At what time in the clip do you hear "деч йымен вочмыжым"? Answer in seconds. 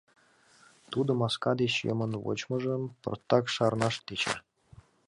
1.61-2.83